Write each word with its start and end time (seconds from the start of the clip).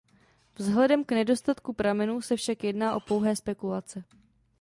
Vzhledem 0.55 1.03
k 1.05 1.11
nedostatku 1.11 1.73
pramenů 1.73 2.21
se 2.21 2.35
však 2.35 2.63
jedná 2.63 2.95
o 2.95 2.99
pouhé 2.99 3.35
spekulace. 3.35 4.03